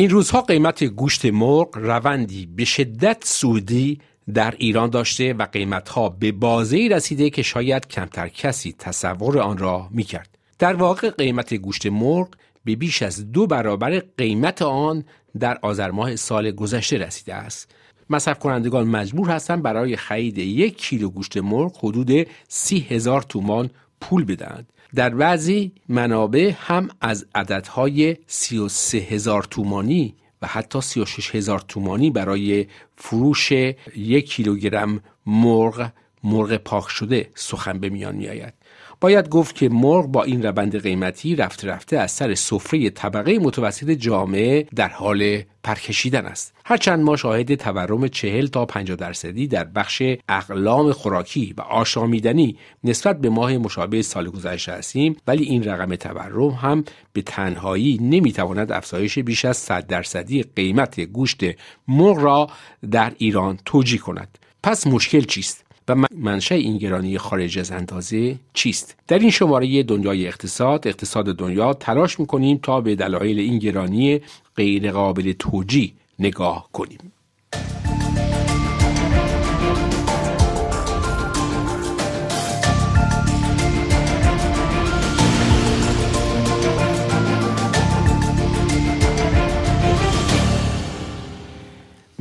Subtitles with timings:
[0.00, 4.00] این روزها قیمت گوشت مرغ روندی به شدت سودی
[4.34, 9.88] در ایران داشته و قیمتها به بازه رسیده که شاید کمتر کسی تصور آن را
[9.90, 10.38] می کرد.
[10.58, 12.28] در واقع قیمت گوشت مرغ
[12.64, 15.04] به بیش از دو برابر قیمت آن
[15.38, 17.74] در آذر ماه سال گذشته رسیده است.
[18.10, 23.70] مصرف کنندگان مجبور هستند برای خرید یک کیلو گوشت مرغ حدود سی هزار تومان
[24.00, 24.72] پول بدهند.
[24.94, 32.66] در بعضی منابع هم از عددهای 33 هزار تومانی و حتی 36 هزار تومانی برای
[32.96, 33.52] فروش
[33.96, 35.90] یک کیلوگرم مرغ
[36.24, 38.54] مرغ پاک شده سخن به میان می آید.
[39.00, 43.90] باید گفت که مرغ با این روند قیمتی رفته رفته از سر سفره طبقه متوسط
[43.90, 46.54] جامعه در حال پرکشیدن است.
[46.64, 53.20] هرچند ما شاهد تورم چهل تا 50 درصدی در بخش اقلام خوراکی و آشامیدنی نسبت
[53.20, 59.18] به ماه مشابه سال گذشته هستیم ولی این رقم تورم هم به تنهایی نمی‌تواند افزایش
[59.18, 61.40] بیش از 100 درصدی قیمت گوشت
[61.88, 62.50] مرغ را
[62.90, 64.38] در ایران توجیه کند.
[64.62, 70.26] پس مشکل چیست؟ و منشأ این گرانی خارج از اندازه چیست؟ در این شماره دنیای
[70.26, 74.20] اقتصاد اقتصاد دنیا تلاش می‌کنیم تا به دلایل این گرانی
[74.56, 77.12] غیر قابل توجیه نگاه کنیم.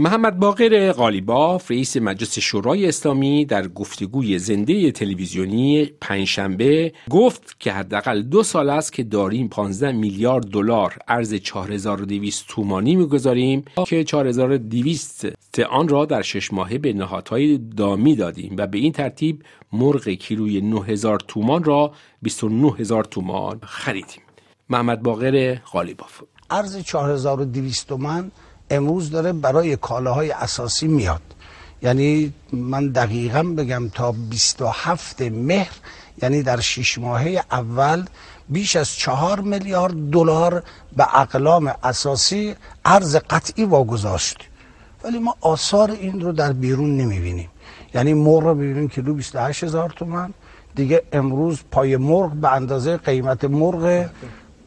[0.02, 8.22] محمد باقر غالیباف رئیس مجلس شورای اسلامی در گفتگوی زنده تلویزیونی پنجشنبه گفت که حداقل
[8.22, 15.28] دو سال است که داریم 15 میلیارد دلار ارز 4200 تومانی می‌گذاریم که 4200
[15.70, 20.62] آن را در شش ماهه به نهادهای دامی دادیم و به این ترتیب مرغ کیلوی
[20.62, 24.22] 9000 تومان را 29000 تومان خریدیم.
[24.70, 26.22] محمد باقر غالیباف.
[26.50, 28.32] ارز 4200 تومان
[28.70, 31.22] امروز داره برای کالاهای اساسی میاد.
[31.82, 35.72] یعنی من دقیقا بگم تا 27 مهر
[36.22, 38.06] یعنی در شش ماهه اول
[38.50, 40.64] بیش از چهار میلیارد دلار
[40.98, 42.56] به اقلام اساسی
[42.86, 44.38] ارز قطعی واگذاشت.
[45.04, 47.50] ولی ما آثار این رو در بیرون نمی‌بینیم.
[47.94, 50.34] یعنی مرغ رو ببینیم کیلو 28 هزار تومن
[50.76, 54.10] دیگه امروز پای مرغ به اندازه قیمت مرغ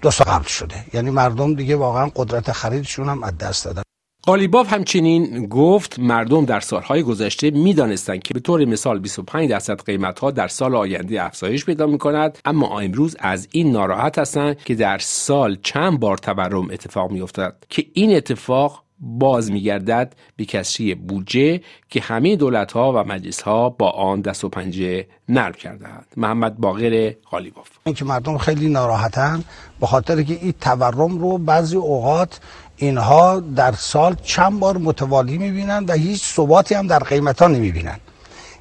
[0.01, 0.85] دو سال قبل شده.
[0.93, 3.83] یعنی مردم دیگه واقعا قدرت خریدشون هم از دست دادن.
[4.27, 10.31] قالیباف همچنین گفت مردم در سالهای گذشته می‌دانستند که به طور مثال 25 درصد قیمتها
[10.31, 14.99] در سال آینده افزایش پیدا می کند اما امروز از این ناراحت هستند که در
[14.99, 21.61] سال چند بار تورم اتفاق می افتد که این اتفاق باز میگردد به کسری بودجه
[21.89, 26.57] که همه دولت ها و مجلس ها با آن دست و پنجه نرم کردند محمد
[26.57, 29.45] باقر غالیباف اینکه مردم خیلی ناراحتن
[29.81, 32.41] به خاطر که این تورم رو بعضی اوقات
[32.77, 37.99] اینها در سال چند بار متوالی می‌بینن و هیچ ثباتی هم در قیمت ها نمی‌بینن.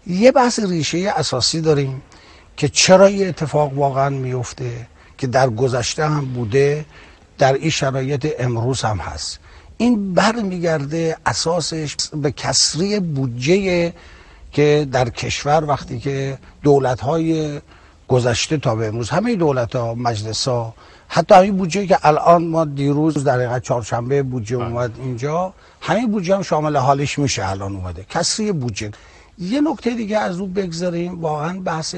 [0.08, 2.02] یه بحث ریشه اساسی داریم
[2.58, 4.88] که چرا این اتفاق واقعا میفته
[5.18, 6.86] که در گذشته هم بوده
[7.38, 9.40] در این شرایط امروز هم هست.
[9.82, 13.94] این برمیگرده اساسش به کسری بودجه
[14.52, 17.60] که در کشور وقتی که دولت های
[18.08, 20.74] گذشته تا به امروز همه دولت ها مجلس ها
[21.08, 24.66] حتی همین بودجه که الان ما دیروز در حقیقت چهارشنبه بودجه بله.
[24.68, 28.06] اومد اینجا همین بودجه هم شامل حالش میشه الان اومده.
[28.10, 28.92] کسری بودجه.
[29.38, 31.96] یه نکته دیگه از او بگذاریم واقعا بحث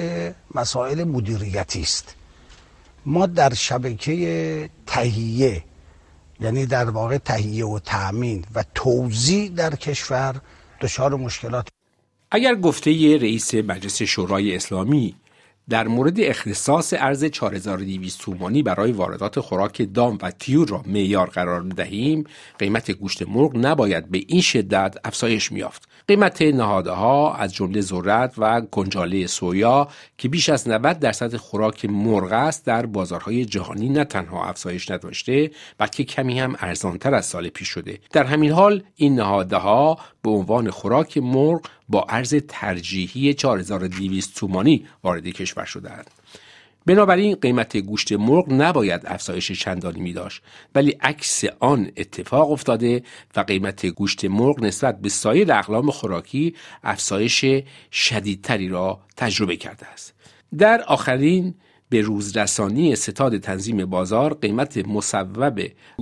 [0.56, 2.16] مسائل مدیریتی است.
[3.06, 5.64] ما در شبکه تهیه
[6.44, 10.42] یعنی در واقع تهیه و تأمین و توزیع در کشور
[10.82, 11.68] دچار مشکلات.
[12.32, 15.16] اگر گفته رئیس مجلس شورای اسلامی
[15.70, 21.62] در مورد اختصاص ارز 4200 تومانی برای واردات خوراک دام و تیور را معیار قرار
[21.62, 22.24] دهیم
[22.60, 28.62] قیمت گوشت مرغ نباید به این شدت افزایش میافت قیمت نهادها از جمله ذرت و
[28.62, 29.88] کنجاله سویا
[30.18, 35.52] که بیش از 90 درصد خوراک مرغ است در بازارهای جهانی نه تنها افزایش نداشته
[35.78, 38.00] بلکه کمی هم ارزانتر از سال پیش شده.
[38.12, 45.28] در همین حال این نهادها به عنوان خوراک مرغ با ارز ترجیحی 4200 تومانی وارد
[45.28, 46.23] کشور شدهاند.
[46.86, 50.42] بنابراین قیمت گوشت مرغ نباید افزایش چندانی می داشت
[50.76, 53.04] ولی عکس آن اتفاق افتاده
[53.36, 57.46] و قیمت گوشت مرغ نسبت به سایر اقلام خوراکی افزایش
[57.92, 60.14] شدیدتری را تجربه کرده است.
[60.58, 61.56] در آخرین
[61.90, 65.62] به روزرسانی ستاد تنظیم بازار قیمت مصوب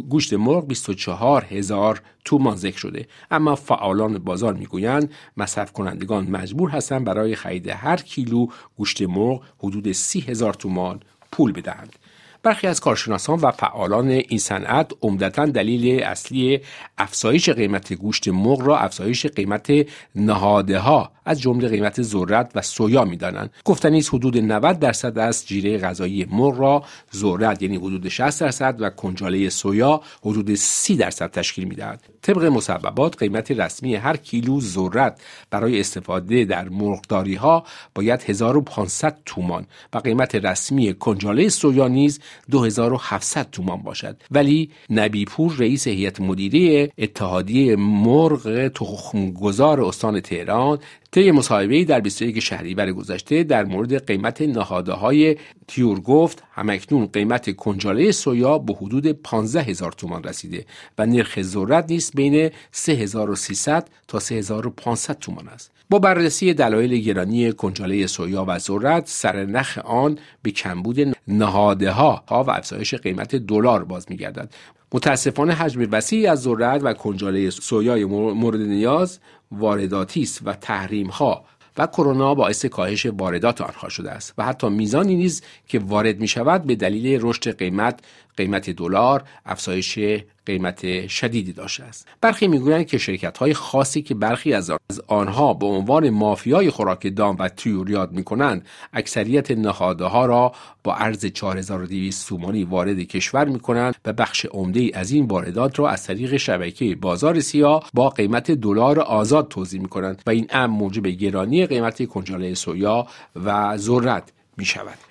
[0.10, 3.07] گوشت مرغ 24 هزار تومان ذکر شده.
[3.31, 8.48] اما فعالان بازار می‌گویند مصرف کنندگان مجبور هستند برای خرید هر کیلو
[8.78, 11.00] گوشت مرغ حدود 30 هزار تومان
[11.31, 11.95] پول بدهند.
[12.43, 16.59] برخی از کارشناسان و فعالان این صنعت عمدتا دلیل اصلی
[16.97, 19.71] افزایش قیمت گوشت مرغ را افزایش قیمت
[20.15, 23.53] نهاده ها از جمله قیمت ذرت و سویا می‌دانند.
[23.65, 26.83] گفتنی حدود 90 درصد از جیره غذایی مرغ را
[27.15, 32.03] ذرت یعنی حدود 60 درصد و کنجاله سویا حدود 30 درصد تشکیل می‌دهد.
[32.21, 35.21] طبق مسببات قیمت رسمی هر کیلو ذرت
[35.51, 37.63] برای استفاده در مرغداری ها
[37.95, 42.19] باید 1500 تومان و قیمت رسمی کنجاله سویا نیز
[42.51, 44.18] 2700 تومان باشد.
[44.31, 50.80] ولی نبیپور رئیس هیئت مدیره اتحادیه مرغ تخمگذار استان تهران
[51.13, 55.37] طی مصاحبه در 21 شهریور گذشته در مورد قیمت نهاده های
[55.67, 60.65] تیور گفت همکنون قیمت کنجاله سویا به حدود 15 هزار تومان رسیده
[60.97, 65.71] و نرخ ذرت نیز بین 3300 تا 3500 تومان است.
[65.89, 72.51] با بررسی دلایل گرانی کنجاله سویا و ذرت سرنخ آن به کمبود نهاده ها و
[72.51, 74.53] افزایش قیمت دلار باز میگردد.
[74.93, 79.19] متاسفانه حجم وسیعی از ذرت و کنجاله سویای مورد نیاز
[79.51, 81.45] وارداتی است و تحریم ها
[81.77, 86.27] و کرونا باعث کاهش واردات آنها شده است و حتی میزانی نیز که وارد می
[86.27, 88.00] شود به دلیل رشد قیمت
[88.38, 90.00] قیمت دلار افزایش
[90.45, 92.07] قیمت شدیدی داشته است.
[92.21, 94.71] برخی می‌گویند که شرکت های خاصی که برخی از
[95.07, 100.53] آنها به عنوان مافیای خوراک دام و تیور یاد می کنند اکثریت نهاده ها را
[100.83, 105.89] با ارز 4200 تومانی وارد کشور می کنند و بخش عمده از این واردات را
[105.89, 110.77] از طریق شبکه بازار سیاه با قیمت دلار آزاد توضیح می کنند و این امر
[110.77, 113.07] موجب گرانی قیمت کنجاله سویا
[113.45, 115.10] و ذرت می شود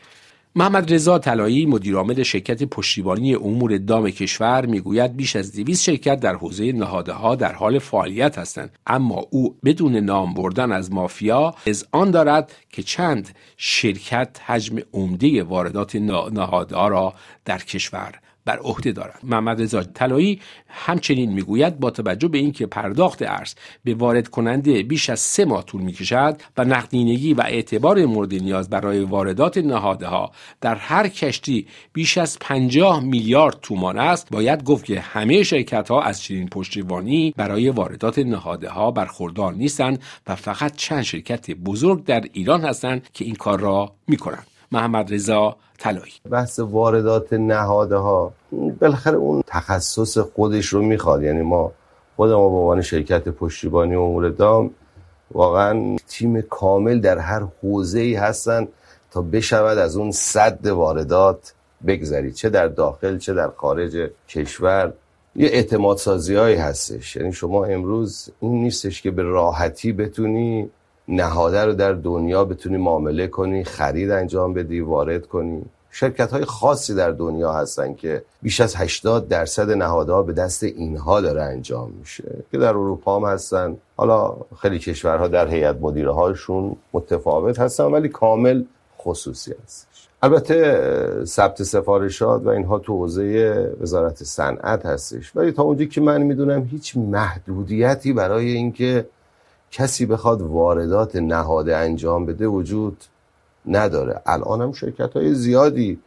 [0.56, 6.34] محمد رضا طلایی مدیرعامل شرکت پشتیبانی امور دام کشور می‌گوید بیش از 200 شرکت در
[6.34, 8.78] حوزه نهاده ها در حال فعالیت هستند.
[8.86, 15.42] اما او بدون نام بردن از مافیا از آن دارد که چند شرکت حجم عمده
[15.42, 15.96] واردات
[16.32, 17.14] نهاده ها را
[17.44, 18.14] در کشور
[18.44, 19.18] بر عهده دارد.
[19.22, 23.54] محمد رضا طلایی همچنین می‌گوید با توجه به اینکه پرداخت ارز
[23.84, 28.70] به وارد کننده بیش از سه ماه طول می‌کشد و نقدینگی و اعتبار مورد نیاز
[28.70, 34.84] برای واردات نهاده ها در هر کشتی بیش از 50 میلیارد تومان است باید گفت
[34.84, 40.76] که همه شرکت ها از چنین پشتیبانی برای واردات نهاده ها برخوردار نیستند و فقط
[40.76, 44.49] چند شرکت بزرگ در ایران هستند که این کار را می‌کنند.
[44.72, 46.12] محمد رضا طلایی.
[46.30, 48.32] بحث واردات نهاده ها
[48.80, 51.22] بالاخره اون تخصص خودش رو می‌خواد.
[51.22, 51.72] یعنی ما
[52.16, 54.70] خود ما به عنوان شرکت پشتیبانی امور دام
[55.32, 58.68] واقعا تیم کامل در هر حوزه ای هستن
[59.10, 61.54] تا بشود از اون صد واردات
[61.86, 62.34] بگذرید.
[62.34, 64.92] چه در داخل چه در خارج کشور.
[65.36, 67.16] یه اعتماد سازی هایی هستش.
[67.16, 70.70] یعنی شما امروز این نیستش که به راحتی بتونی
[71.10, 75.62] نهاده رو در دنیا بتونی معامله کنی خرید انجام بدی وارد کنی.
[75.90, 81.20] شرکت های خاصی در دنیا هستن که بیش از 80 درصد نهادها به دست اینها
[81.20, 83.76] داره انجام میشه که در اروپا هم هستن.
[83.96, 88.64] حالا خیلی کشورها در هیئت مدیره هاشون متفاوت هستن ولی کامل
[88.98, 89.86] خصوصی هست
[90.22, 95.36] البته ثبت سفارشات و اینها تو حوزه وزارت صنعت هستش.
[95.36, 99.06] ولی تا اونجایی که من می‌دونم هیچ محدودیتی برای اینکه
[99.70, 103.04] کسی بخواد واردات نهاده انجام بده وجود
[103.66, 104.22] نداره.
[104.26, 106.00] الان هم شرکت های زیادی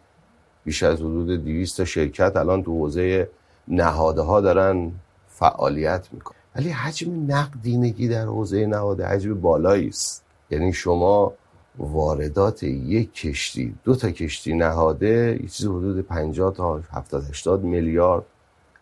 [0.64, 3.30] بیش از حدود 200 تا شرکت الان تو حوزه
[3.68, 4.92] نهاده ها دارن
[5.28, 6.38] فعالیت می‌کنن.
[6.56, 10.24] ولی حجم نقدینگی در حوزه نهاده حجم بالایی است.
[10.50, 11.34] یعنی شما
[11.78, 18.24] واردات یک کشتی دو تا کشتی نهاده یه چیز حدود 50 تا 70 80 میلیارد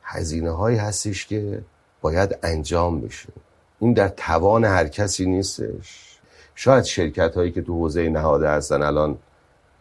[0.03, 1.61] هزینه هایی هستش که
[2.01, 3.29] باید انجام بشه.
[3.81, 6.17] این در توان هر کسی نیستش.
[6.55, 9.17] شاید شرکت هایی که تو حوزه نهاده هستن الان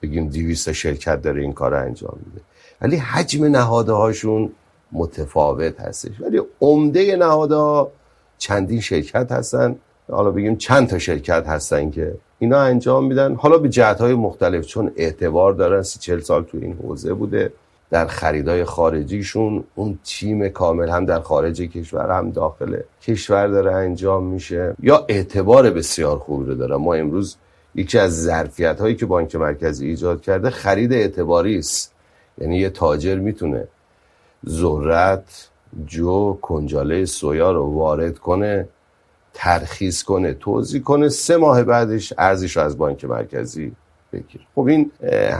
[0.02, 2.40] بگیم 200 شرکت داره این کار انجام میده.
[2.80, 4.52] ولی حجم نهاده هاشون
[4.92, 6.20] متفاوت هستش.
[6.20, 7.90] ولی عمده نهاده ها
[8.38, 9.76] چندین شرکت هستن.
[10.10, 13.34] حالا بگیم چند تا شرکت هستن که اینا انجام میدن.
[13.34, 17.52] حالا به جهت های مختلف چون اعتبار دارن سی چل سال تو این حوزه بوده.
[17.90, 24.24] در خریدای خارجیشون اون تیم کامل هم در خارج کشور هم داخل کشور داره انجام
[24.24, 24.74] میشه.
[24.82, 26.76] یا اعتبار بسیار خوبی رو داره.
[26.76, 27.36] ما امروز
[27.74, 31.92] یکی از ظرفیت هایی که بانک مرکزی ایجاد کرده خرید اعتباری است.
[32.38, 33.68] یعنی یه تاجر می‌تونه
[34.48, 35.48] ذرت
[35.86, 38.68] جو کنجاله سویا رو وارد کنه
[39.34, 43.72] ترخیص کنه توضیح کنه سه ماه بعدش ارزش رو از بانک مرکزی
[44.12, 44.40] بگیر.
[44.54, 44.90] خب این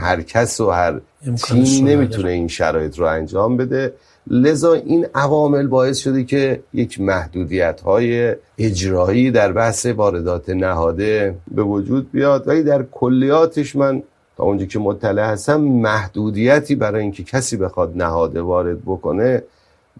[0.01, 1.01] هر کس و هر
[1.47, 3.93] تیم نمی‌تونه این شرایط رو انجام بده.
[4.27, 11.63] لذا این عوامل باعث شده که یک محدودیت های اجرایی در بحث واردات نهاده به
[11.63, 12.47] وجود بیاد.
[12.47, 14.03] ولی در کلیاتش من
[14.37, 19.43] تا اونجا که مطلع هستم محدودیتی برای اینکه کسی بخواد نهاده وارد بکنه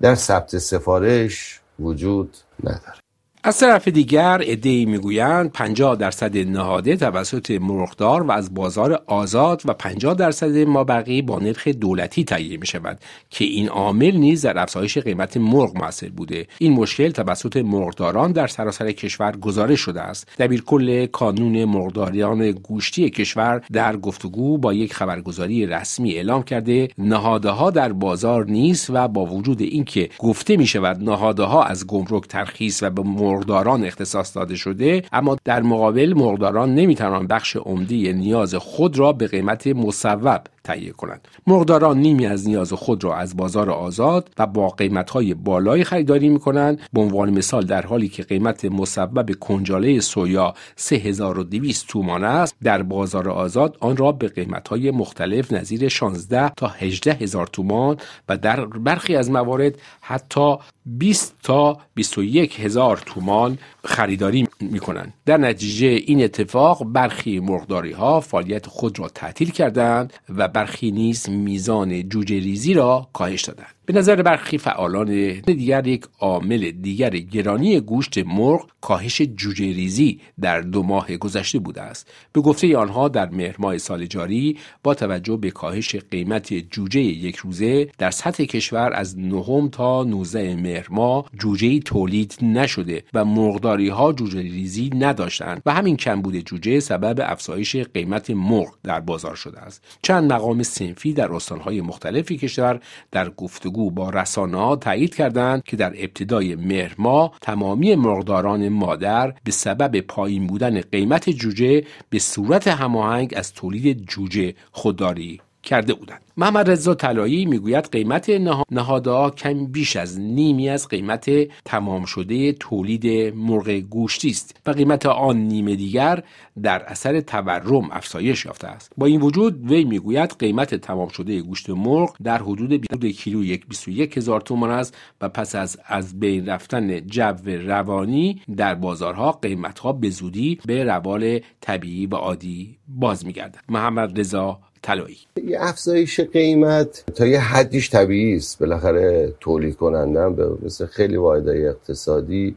[0.01, 3.00] در ثبت سفارش وجود نداره.
[3.43, 9.73] از طرف دیگر ادهی می‌گویند 50 درصد نهاده توسط مرغدار و از بازار آزاد و
[9.73, 14.97] 50 درصد مابقی با نرخ دولتی تهیه می شود که این عامل نیز در افزایش
[14.97, 16.47] قیمت مرغ موثر بوده.
[16.59, 20.27] این مشکل توسط مرغداران در سراسر کشور گزارش شده است.
[20.39, 27.49] دبیر کل کانون مرغداریان گوشتی کشور در گفتگو با یک خبرگزاری رسمی اعلام کرده نهاده
[27.49, 32.27] ها در بازار نیست و با وجود اینکه گفته می شود نهاده ها از گمرک
[32.27, 38.55] ترخیص و به مرغداران اختصاص داده شده اما در مقابل مرغداران نمی‌توانند بخش عمده نیاز
[38.55, 41.27] خود را به قیمت مصوب تهیه کنند.
[41.47, 46.39] مرغداران نیمی از نیاز خود را از بازار آزاد و با قیمتهای بالای خریداری می
[46.39, 52.83] کنند به عنوان مثال در حالی که قیمت مصوب کنجاله سویا 3200 تومان است در
[52.83, 57.97] بازار آزاد آن را به قیمتهای مختلف نظیر 16 تا 18 هزار تومان
[58.29, 65.13] و در برخی از موارد حتی 20 تا 21 هزار تومان خریداری می کنند.
[65.25, 71.29] در نتیجه این اتفاق برخی مرغداری ها فعالیت خود را تعطیل کردند و برخی نیز
[71.29, 73.80] میزان جوجه ریزی را کاهش دادند.
[73.91, 80.61] به نظر برخی فعالان دیگر یک عامل دیگر گرانی گوشت مرغ کاهش جوجه ریزی در
[80.61, 82.11] دو ماه گذشته بوده است.
[82.33, 87.35] به گفته آنها در مهر ماه سال جاری با توجه به کاهش قیمت جوجه یک
[87.35, 93.89] روزه در سطح کشور از نهم تا 19 مهر ماه جوجه تولید نشده و مرغداری
[93.89, 99.59] ها جوجه ریزی نداشتند و همین کمبود جوجه سبب افزایش قیمت مرغ در بازار شده
[99.59, 99.83] است.
[100.01, 102.79] چند مقام سنفی در استانهای مختلفی کشور
[103.11, 109.33] در گفتگو با رسانه ها تایید کردند که در ابتدای مهر ماه تمامی مرغداران مادر
[109.43, 116.21] به سبب پایین بودن قیمت جوجه به صورت هماهنگ از تولید جوجه خودداری کرده بودند.
[116.37, 118.29] محمد رضا طلایی می‌گوید قیمت
[118.71, 121.29] نهادها کم بیش از نیمی از قیمت
[121.65, 126.23] تمام شده تولید مرغ گوشتی است و قیمت آن نیمه دیگر
[126.63, 128.91] در اثر تورم افزایش یافته است.
[128.97, 133.67] با این وجود وی می‌گوید قیمت تمام شده گوشت مرغ در حدود 22 کیلو یک
[133.67, 139.93] 21 هزار تومان است و پس از از بین رفتن جو روانی در بازارها قیمتها
[139.93, 143.59] به زودی به روال طبیعی و عادی باز میگردد.
[143.69, 145.17] محمد رضا طلایی.
[145.43, 148.59] یه افزایش قیمت تا یه حدیش طبیعی است.
[148.59, 152.55] بالاخره تولید کنندن به مثل خیلی واحدهای اقتصادی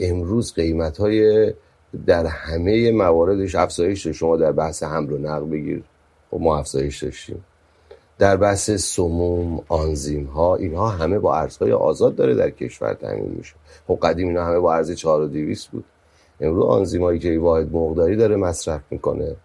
[0.00, 1.52] امروز قیمت های
[2.06, 5.82] در همه مواردش افزایش شما در بحث حمل و نقل بگیر
[6.30, 7.44] خب ما افزایش داشتیم.
[8.18, 13.54] در بحث سموم آنزیم ها اینها همه با ارزهای آزاد داره در کشور تامین میشه.
[13.86, 15.84] خب قدیم اینا همه با ارز 4200 بود.
[16.40, 19.36] امروز آنزیم هایی که واحد مقداری داره مصرف می‌کنه.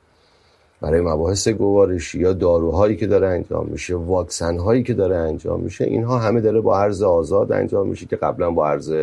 [0.82, 5.84] برای مباحث گوارشی یا داروهایی که داره انجام میشه واکسن هایی که داره انجام میشه
[5.86, 8.94] اینها همه داره با عرض آزاد انجام میشه که قبلا با عرض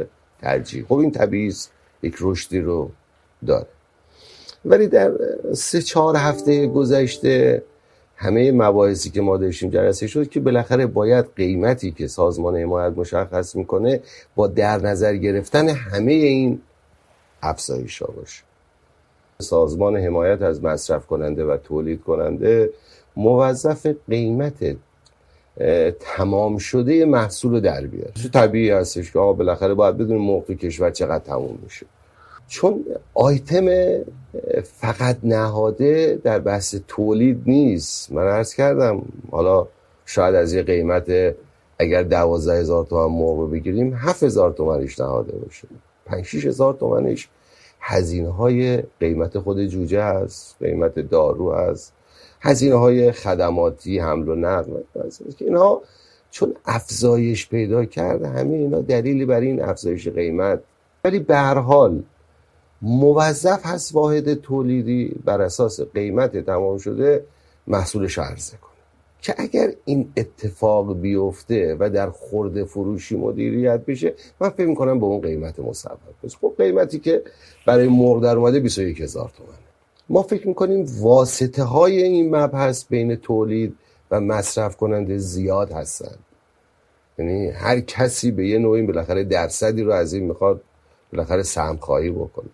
[0.43, 0.85] ترجیح.
[0.89, 1.55] خب این طبیعی
[2.03, 2.91] یک رشدی رو
[3.47, 3.67] داره.
[4.65, 5.13] ولی در
[5.53, 7.63] سه چهار هفته گذشته
[8.17, 13.57] همه مباحثی که ما داشتیم جلسه شد که بالاخره باید قیمتی که سازمان حمایت مشخص
[13.57, 14.01] می‌کنه
[14.35, 16.61] با در نظر گرفتن همه این
[17.43, 18.46] افزایش ها باشه.
[19.39, 22.71] سازمان حمایت از مصرف کننده و تولید کننده
[23.17, 24.77] موظف قیمت
[26.01, 28.13] تمام شده محصول در بیاره.
[28.33, 31.87] طبیعی هستش که آقا بالاخره باید بدون موقع کشور چقدر تموم میشه.
[32.49, 33.67] چون آیتم
[34.65, 38.13] فقط نهاده در بحث تولید نیست.
[38.13, 39.67] من عرض کردم حالا
[40.07, 41.35] شاید از یه قیمت
[41.79, 45.69] اگر دوازده هزار تومن موقع بگیریم هفت هزار تومنش نهاده باشه.
[46.07, 47.29] پنج شیش هزار تومنش
[47.89, 51.93] هزینه های قیمت خود جوجه هست قیمت دارو هست
[52.41, 54.73] هزینه های خدماتی حمل و نقل.
[55.39, 55.83] که اینها
[56.31, 60.61] چون افزایش پیدا کرده همه اینا دلیلی بر این افزایش قیمت.
[61.05, 62.03] ولی به هر حال
[62.83, 67.25] موظف هست واحد تولیدی بر اساس قیمت تمام شده
[67.67, 68.76] محصولش عرضه کنه.
[69.27, 75.07] که اگر این اتفاق بیفته و در خورده فروشی مدیریت بشه من فکر می‌کنم به
[75.07, 76.37] اون قیمت مصوب بشه.
[76.41, 77.23] خب قیمتی که
[77.67, 79.33] برای مرغ در اومده 21 هزار
[80.09, 83.77] ما فکر می‌کنیم واسطه های این مبحث بین تولید
[84.11, 86.17] و مصرف کننده زیاد هستن.
[87.19, 90.61] یعنی هر کسی به یه نوعی بالاخره درصدی رو از این می‌خواد
[91.13, 92.49] بالاخره سهم خواهی بکنه.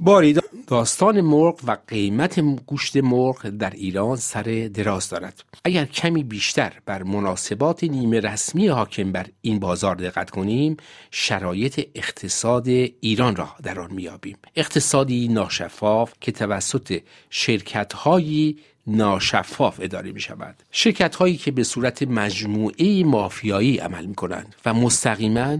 [0.00, 0.32] باری
[0.68, 5.44] داستان مرغ و قیمت گوشت مرغ در ایران سر دراز دارد.
[5.64, 10.76] اگر کمی بیشتر بر مناسبات نیمه رسمی حاکم بر این بازار دقت کنیم
[11.10, 12.68] شرایط اقتصاد
[13.00, 20.62] ایران را در آن میابیم اقتصادی ناشفاف که توسط شرکت هایی ناشفاف اداره می شود
[20.70, 25.58] شرکت هایی که به صورت مجموعه مافیایی عمل می کنند و مستقیما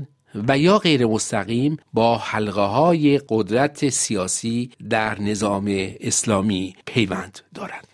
[0.48, 5.64] و یا غیر مستقیم با حلقه های قدرت سیاسی در نظام
[6.00, 7.87] اسلامی پیوند دارند